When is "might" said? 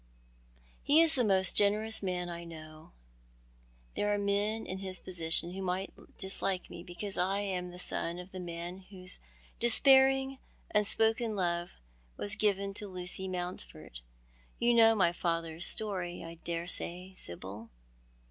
5.61-5.93